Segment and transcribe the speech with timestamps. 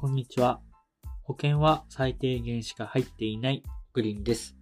[0.00, 0.62] こんにちは。
[1.24, 3.62] 保険は最低限しか入っていない
[3.92, 4.56] グリーンです。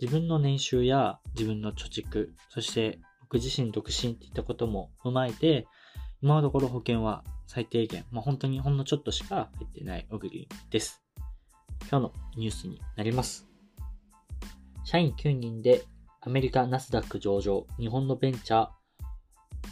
[0.00, 5.66] 自分の年収や自分の貯蓄、そして僕自身独身っていったことも踏まえて、
[6.22, 11.02] 今のところ保険は最低限、まあ、本当にほんのちょっとしか入っていないオグリーンです。
[11.90, 13.46] 今日のニュースになります。
[14.82, 15.84] 社員9人で
[16.22, 18.68] アメリカナスダック上場、日本のベンチャー、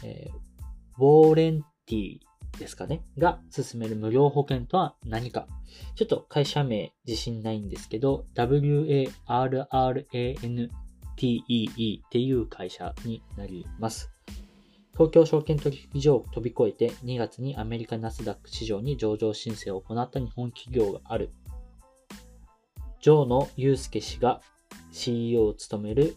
[0.03, 2.19] えー、ウォーレンティ
[2.57, 5.47] ですかね、が進める無料保険とは何か。
[5.95, 9.19] ちょっと会社名自信ないんですけど、WARRANTEE
[10.67, 14.11] っていう会社になります。
[14.93, 21.29] 東京証券取引所を飛び越えて2月にアメリカナスダック市場に上場申請を行った日本企業がある。
[22.99, 24.41] ジョーノ・ユースケ氏が
[24.91, 26.15] CEO を務める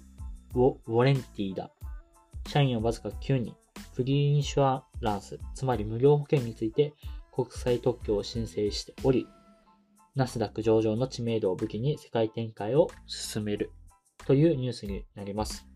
[0.54, 1.70] ウォウォレンティだ。
[2.48, 3.54] 社員はわずか9人。
[3.92, 6.94] フリーインシュアランス、つまり無料保険について
[7.32, 9.26] 国際特許を申請しており、
[10.14, 13.72] ナスダック上場の知名度を武器に世界展開を進める
[14.26, 15.66] というニュースになります。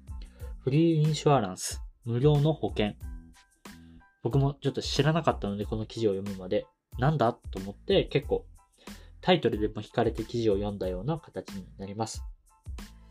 [0.60, 2.94] フリーインシュアランス、無料の保険。
[4.22, 6.66] 僕もちょっと知らなかったので、この記事を読むまで、
[6.98, 8.46] なんだと思って結構
[9.24, 12.22] タイトルでも惹かれて記事を読んだような形になります。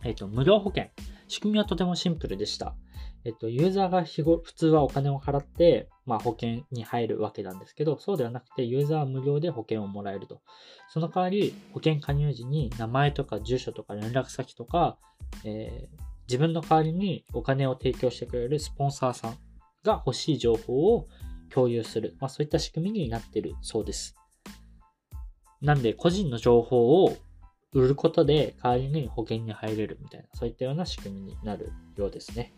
[0.04, 0.92] えっ、ー、と、無料保険。
[1.28, 2.76] 仕組みはとてもシンプルでした。
[3.26, 10.42] えっと、ユーザーが日頃、普通はお金を払って、まあ、保険に入るわけなんですけど、そうではなくて、ユーザーは無料で保険をもらえると。
[10.90, 14.98] その代わり、保険加入時に名前とか住所とか連絡先とか、
[15.46, 19.38] えー、自分の代わりにお金を提供してくれるスポンサーさん
[19.84, 21.08] が欲しい情報を
[21.50, 22.18] 共有する。
[22.20, 24.18] まあ、そういった仕組みになっているそうです。
[25.62, 27.16] なんで、個人の情報を
[27.72, 32.54] 売ることで代わりに保険に入れるみたいな、そういったような仕組みになるようですね。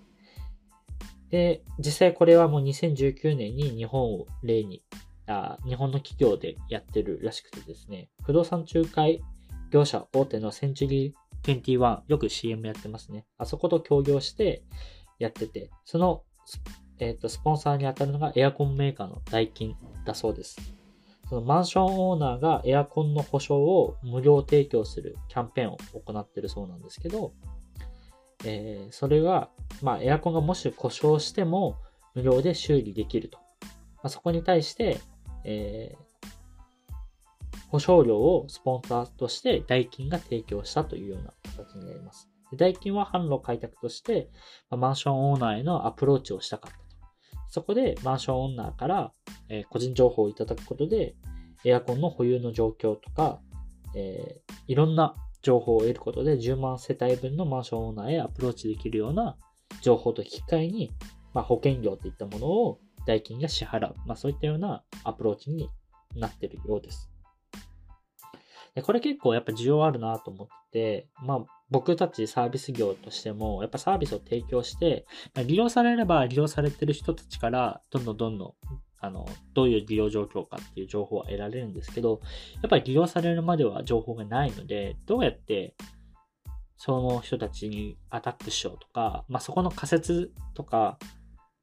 [1.35, 4.83] で、実際これはもう2019年に日本を例に、
[5.27, 9.21] あ日本の企業でやってるらしくてですね、不動産仲介
[9.69, 13.25] 業者大手のセンチュリー21、よく CM やってますね。
[13.37, 14.63] あそこと協業して
[15.19, 16.23] やってて、その、
[16.99, 19.75] えっ、ー、と、スポンサーに当たるのがエアコンメーカーのダイキン
[20.05, 20.55] だそうです。
[21.27, 27.33] そのマンションオーナーがエアコンの保証を無料提供するキャンペーンを行ってるそうなんですけど、
[28.45, 29.49] えー、それは、
[29.81, 31.77] まあ、エアコンがもし故障しても
[32.13, 33.39] 無料で修理できると。
[33.97, 34.99] まあ、そこに対して、
[35.43, 36.05] えー、
[37.69, 42.29] 保証料をスポンサーとして代金が提供したというような形になります。
[42.53, 44.29] 代金は販路開拓として、
[44.69, 46.85] まあ、マンションオーナーへのアプローチをしたかったと。
[47.49, 49.11] そこでマンションオーナーから、
[49.49, 51.15] えー、個人情報をいただくことで、
[51.63, 53.39] エアコンの保有の状況とか、
[53.95, 59.37] えー、いろんな情報を得ることで10万世帯分のマンションオーナーへアプローチできるような
[59.81, 60.91] 情報と引き換えに、
[61.35, 65.69] まあ、保険料といったものを代金が支払う、まあ、そういったようなアプローチに
[66.15, 67.11] なってるようです。
[68.73, 78.53] でこれ結構やっぱ需要あるなと思って、まあ僕たちサービス業としても、やっぱサービスを提供して、ま、利用されれば利用されてる人たちから、どんどんどんどん
[79.05, 82.21] あの、どういう利用状況かっていう情報は得られるんですけど、
[82.61, 85.75] やっぱり利用されるまでは情報がないので、どうやって
[86.77, 90.97] その人たちにアタックしようとか、まあ、そこの仮説とか、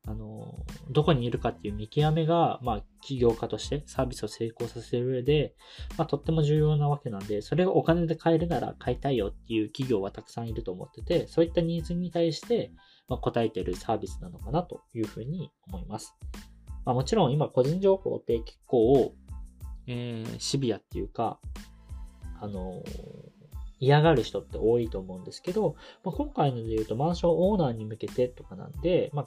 [0.04, 5.54] あの、どこにいるかっていう見極めが、まあ、起業家としてサービスを成功させる上で、
[5.96, 12.72] まあ、とっても重要なわけなんで、それをお金で買えるなら買いたいよっていう企業はたくさんいると思ってて、そういったニーズに対して、
[13.08, 16.16] まあ、答えてるサービスなのかなというふうに思います。
[16.84, 19.14] まあ、もちろん今個人情報って結構、
[19.86, 21.38] えー、シビアっていうか、
[22.40, 22.84] あのー、
[23.78, 29.26] 嫌がる人って多いと思うんですけど、まあ、今回ので言うとマンションオーナーに向けてとかなんで、まあ、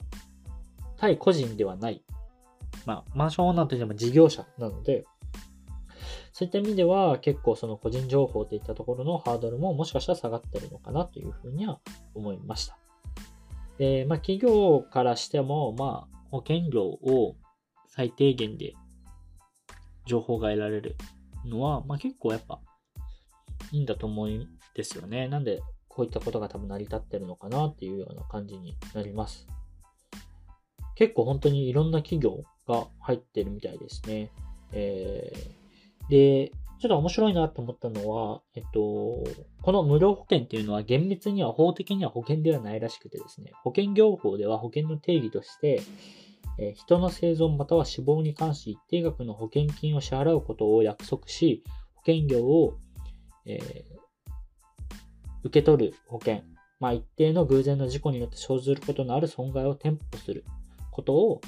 [0.96, 2.02] 対個人ではない。
[2.84, 5.04] まあ、マンションオーナーといっても事業者なので、
[6.32, 11.80] そういった意味では結構その個人情報といったところのハードルももしかしたら下がってるのかなというふうには
[12.14, 12.76] 思いました。
[13.78, 17.36] で、まあ企業からしても、まあ保険料を
[17.96, 18.74] 最低限で
[20.04, 20.96] 情報が得られる
[21.46, 22.60] のは、まあ、結構やっぱ
[23.72, 25.28] いいんだと思うんですよね。
[25.28, 29.46] なんでこういったことが多分成り立ってるのかなっていうような感じになります。
[30.94, 34.30] 結構本当にいろんな企業が入ってるみたいですね。
[34.72, 39.24] えー、で、ちょっと面白いなと思ったのは、えっと、
[39.62, 45.80] この無料保険っていうのは厳密には法的には保険ではないらしくてですね、保険業法では保険の定義として、
[46.58, 51.62] え人の生存または死亡に関し一定額の保険金を支払うことを約束し、
[51.94, 52.78] 保険料を、
[53.44, 53.96] えー、
[55.44, 56.42] 受け取る保険、
[56.80, 60.44] まあ、一定の偶然の事故によって生ずることのある損害を添付する
[60.90, 61.40] ことを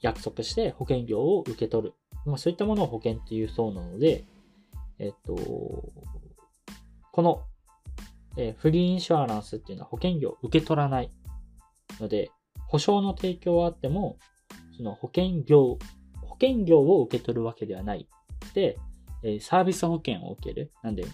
[0.00, 1.94] 約束して保険料を受け取る。
[2.24, 4.24] まあ、そういったものを保険っていうそうなので、
[4.98, 5.34] えっと、
[7.12, 7.42] この、
[8.36, 11.10] えー、フリーインシュアランスっていうのは保険料を受け取らない
[12.00, 12.30] ので、
[12.68, 14.18] 保証の提供はあっても、
[14.76, 15.78] その保険業、
[16.22, 18.08] 保険業を受け取るわけではない。
[18.54, 18.78] で、
[19.22, 20.70] え、サービス保険を受ける。
[20.82, 21.04] なんで、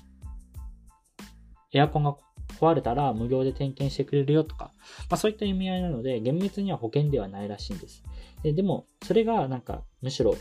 [1.73, 2.17] エアコンが
[2.61, 4.73] 壊れたら無料で点検してくれるよとか、
[5.11, 8.03] まあそういった意味合いなので、厳密には保険ではないらしいんです。
[8.43, 10.37] ででも、それがなんか、むしろ、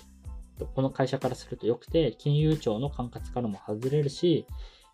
[0.75, 4.45] この会社からすると良くて、金融庁の管轄からも外れるし、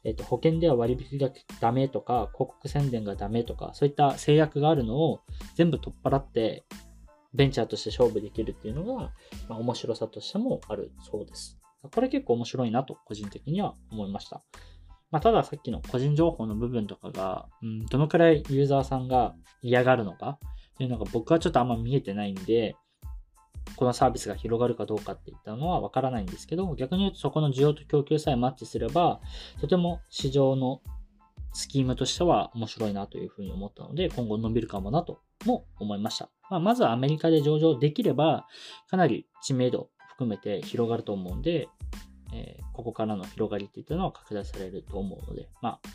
[0.03, 1.29] えっと、保険では割引が
[1.59, 5.21] ダメとか、広告宣伝がダメとか、そういった制約があるのを
[5.55, 6.63] 全部取っ払って、
[7.33, 9.11] ベンチャーとして勝負できるっていうのが、
[9.47, 11.59] まあ、面白さとしてもあるそうです。
[11.93, 14.41] これ結構面白いなと個人的には思いました。
[15.11, 20.37] まあ、たださっきの個人情報の部分とかが、うん、どのくらいユーザーさんが嫌がるのか
[20.73, 22.75] っていうのが僕はちょっとあんま見えてないんで、
[23.75, 29.21] このサービスが広がるかどうかっていったのはわからないんですけど、逆に言うとそこの需要と供給さえマッチすれば、
[29.61, 30.81] とても市場の
[31.53, 36.29] スキームとしては面白いなというふうに思ったので、今後伸びるかもなとも思いました。
[36.49, 38.45] まあ、まずはアメリカで上場できれば、
[38.89, 41.69] かなり知名度含めて広がると思うんで、
[42.33, 45.89] えー、ここからの広がりっていったのは拡大されると思うので、まあ、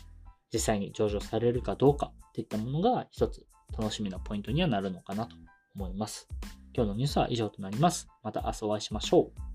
[0.51, 3.45] 実際に上場されるかどうかっていったものが一つ
[3.77, 5.35] 楽しみなポイントにはなるのかなと
[5.75, 6.27] 思います。
[6.75, 8.09] 今日のニュースは以上となります。
[8.21, 9.54] また明日お会いしましょう。